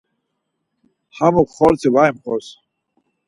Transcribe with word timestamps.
Hemuk 1.17 1.49
xortzi 1.57 1.89
var 1.95 2.09
imxors. 2.11 2.47